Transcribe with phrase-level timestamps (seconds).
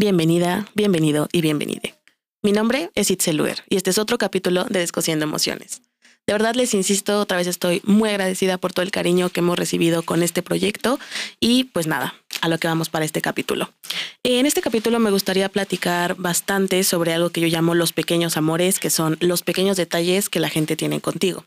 [0.00, 1.94] Bienvenida, bienvenido y bienvenide.
[2.42, 5.82] Mi nombre es Itzel Luer y este es otro capítulo de Descosiendo Emociones.
[6.26, 9.58] De verdad les insisto, otra vez estoy muy agradecida por todo el cariño que hemos
[9.58, 10.98] recibido con este proyecto
[11.38, 13.74] y pues nada, a lo que vamos para este capítulo.
[14.22, 18.78] En este capítulo me gustaría platicar bastante sobre algo que yo llamo los pequeños amores,
[18.78, 21.44] que son los pequeños detalles que la gente tiene contigo.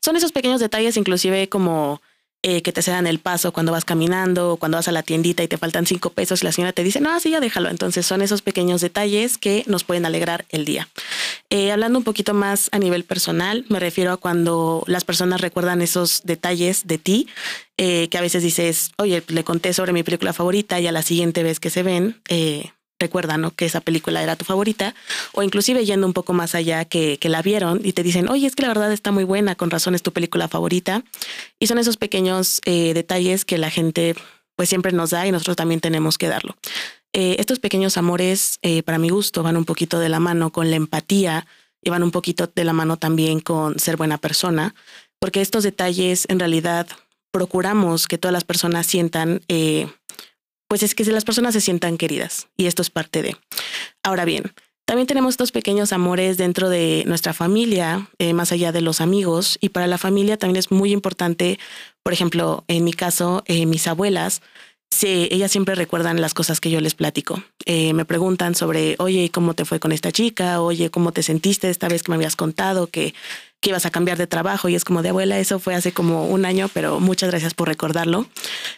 [0.00, 2.00] Son esos pequeños detalles inclusive como
[2.42, 5.48] eh, que te cedan el paso cuando vas caminando cuando vas a la tiendita y
[5.48, 7.68] te faltan cinco pesos y la señora te dice, no, así ya déjalo.
[7.68, 10.88] Entonces son esos pequeños detalles que nos pueden alegrar el día.
[11.50, 15.82] Eh, hablando un poquito más a nivel personal, me refiero a cuando las personas recuerdan
[15.82, 17.28] esos detalles de ti,
[17.76, 21.02] eh, que a veces dices, oye, le conté sobre mi película favorita y a la
[21.02, 22.20] siguiente vez que se ven,
[22.98, 23.52] recuerda, ¿no?
[23.52, 24.94] Que esa película era tu favorita,
[25.32, 28.46] o inclusive yendo un poco más allá que, que, la vieron y te dicen, oye,
[28.46, 31.04] es que la verdad está muy buena, con razón es tu película favorita.
[31.58, 34.14] Y son esos pequeños eh, detalles que la gente
[34.56, 36.56] pues siempre nos da y nosotros también tenemos que darlo.
[37.12, 40.68] Eh, estos pequeños amores, eh, para mi gusto, van un poquito de la mano con
[40.70, 41.46] la empatía
[41.80, 44.74] y van un poquito de la mano también con ser buena persona,
[45.20, 46.88] porque estos detalles en realidad
[47.30, 49.42] procuramos que todas las personas sientan
[50.68, 53.36] pues es que las personas se sientan queridas y esto es parte de.
[54.02, 54.52] Ahora bien,
[54.88, 59.58] también tenemos estos pequeños amores dentro de nuestra familia, eh, más allá de los amigos,
[59.60, 61.58] y para la familia también es muy importante,
[62.02, 64.40] por ejemplo, en mi caso, eh, mis abuelas,
[64.90, 67.42] sí, ellas siempre recuerdan las cosas que yo les platico.
[67.66, 70.62] Eh, me preguntan sobre, oye, ¿cómo te fue con esta chica?
[70.62, 73.12] Oye, ¿cómo te sentiste esta vez que me habías contado que,
[73.60, 74.70] que ibas a cambiar de trabajo?
[74.70, 77.68] Y es como de abuela, eso fue hace como un año, pero muchas gracias por
[77.68, 78.26] recordarlo.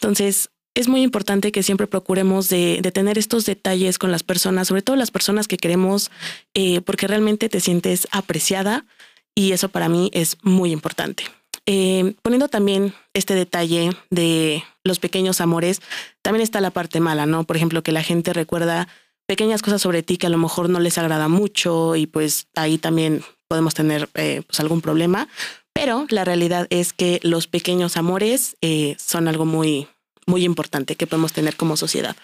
[0.00, 4.82] Entonces, es muy importante que siempre procuremos de, tener estos detalles con las personas, sobre
[4.82, 6.10] todo las personas que queremos,
[6.54, 8.86] eh, porque realmente te sientes apreciada
[9.34, 11.24] y eso para mí es muy importante.
[11.66, 15.80] Eh, poniendo también este detalle de los pequeños amores,
[16.22, 17.44] también está la parte mala, ¿no?
[17.44, 18.88] Por ejemplo, que la gente recuerda
[19.26, 22.78] pequeñas cosas sobre ti que a lo mejor no les agrada mucho y pues ahí
[22.78, 25.28] también podemos tener eh, pues algún problema,
[25.72, 28.56] pero la realidad es que los pequeños amores
[28.98, 29.88] son algo muy,
[30.32, 32.16] muy importante que podemos tener como sociedad.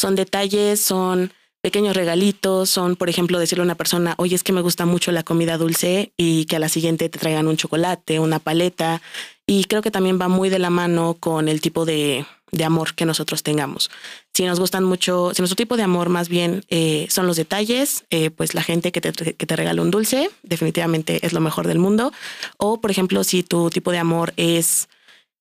[0.00, 4.54] Son detalles, son pequeños regalitos, son, por ejemplo, decirle a una persona, oye, es que
[4.54, 8.18] me gusta mucho la comida dulce y que a la siguiente te traigan un chocolate,
[8.18, 9.02] una paleta.
[9.46, 12.94] Y creo que también va muy de la mano con el tipo de, de amor
[12.94, 13.90] que nosotros tengamos.
[14.34, 18.04] Si nos gustan mucho, si nuestro tipo de amor más bien eh, son los detalles,
[18.10, 21.68] eh, pues la gente que te, que te regala un dulce definitivamente es lo mejor
[21.68, 22.12] del mundo.
[22.56, 24.88] O, por ejemplo, si tu tipo de amor es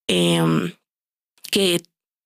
[0.07, 0.73] em,
[1.51, 1.81] que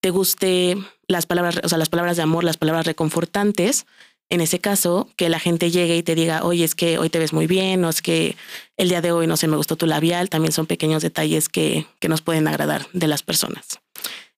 [0.06, 0.78] te guste
[1.08, 3.88] las palabras, o sea, las palabras de amor, las palabras reconfortantes,
[4.30, 7.18] en ese caso, que la gente llegue y te diga, oye, es que hoy te
[7.18, 8.38] ves muy bien, o es que
[8.78, 11.88] el día de hoy no se me gustó tu labial, también son pequeños detalles que,
[12.00, 13.80] que nos pueden agradar de las personas.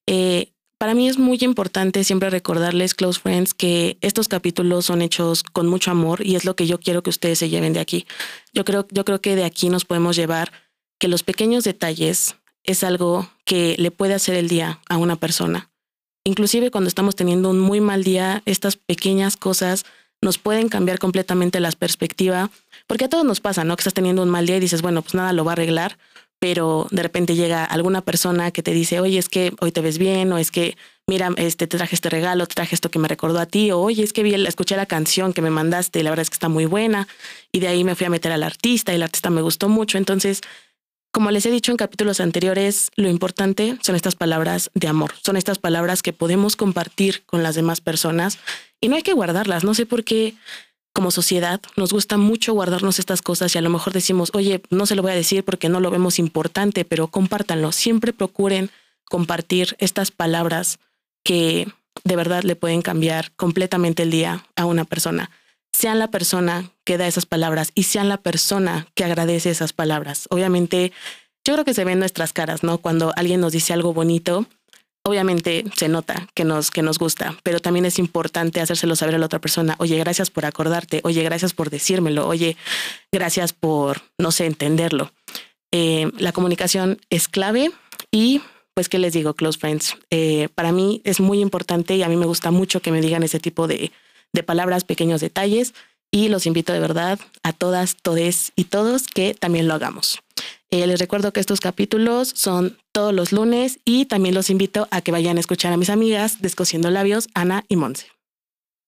[0.06, 5.42] Eh, para mí es muy importante siempre recordarles, close friends, que estos capítulos son hechos
[5.42, 8.06] con mucho amor y es lo que yo quiero que ustedes se lleven de aquí.
[8.54, 10.50] Yo creo, yo creo que de aquí nos podemos llevar
[10.98, 12.36] que los pequeños detalles
[12.68, 15.70] es algo que le puede hacer el día a una persona.
[16.24, 19.86] Inclusive cuando estamos teniendo un muy mal día, estas pequeñas cosas
[20.20, 22.50] nos pueden cambiar completamente la perspectiva,
[22.86, 23.74] porque a todos nos pasa, ¿no?
[23.74, 25.96] Que estás teniendo un mal día y dices, bueno, pues nada lo va a arreglar,
[26.38, 29.96] pero de repente llega alguna persona que te dice, oye, es que hoy te ves
[29.96, 30.76] bien, o es que,
[31.06, 33.78] mira, este, te traje este regalo, te traje esto que me recordó a ti, o
[33.78, 36.34] oye, es que vi, escuché la canción que me mandaste y la verdad es que
[36.34, 37.08] está muy buena,
[37.50, 39.96] y de ahí me fui a meter al artista y el artista me gustó mucho,
[39.96, 40.42] entonces
[41.10, 45.36] como les he dicho en capítulos anteriores, lo importante son estas palabras de amor, son
[45.36, 48.38] estas palabras que podemos compartir con las demás personas
[48.80, 49.64] y no hay que guardarlas.
[49.64, 50.34] No sé por qué
[50.92, 54.84] como sociedad nos gusta mucho guardarnos estas cosas y a lo mejor decimos, oye, no
[54.84, 57.72] se lo voy a decir porque no lo vemos importante, pero compártanlo.
[57.72, 58.70] Siempre procuren
[59.04, 60.78] compartir estas palabras
[61.24, 61.68] que
[62.04, 65.30] de verdad le pueden cambiar completamente el día a una persona
[65.78, 70.26] sean la persona que da esas palabras y sean la persona que agradece esas palabras.
[70.28, 70.90] Obviamente,
[71.44, 72.78] yo creo que se ven nuestras caras, ¿no?
[72.78, 74.46] Cuando alguien nos dice algo bonito,
[75.04, 79.18] obviamente se nota que nos, que nos gusta, pero también es importante hacérselo saber a
[79.18, 82.56] la otra persona, oye, gracias por acordarte, oye, gracias por decírmelo, oye,
[83.12, 85.12] gracias por, no sé, entenderlo.
[85.70, 87.70] Eh, la comunicación es clave
[88.10, 88.42] y
[88.74, 89.96] pues, ¿qué les digo, close friends?
[90.10, 93.22] Eh, para mí es muy importante y a mí me gusta mucho que me digan
[93.22, 93.92] ese tipo de,
[94.32, 95.74] de palabras, pequeños detalles
[96.10, 100.20] y los invito de verdad a todas, todes y todos que también lo hagamos.
[100.70, 105.00] Eh, les recuerdo que estos capítulos son todos los lunes y también los invito a
[105.00, 108.06] que vayan a escuchar a mis amigas Descosiendo Labios, Ana y Monse.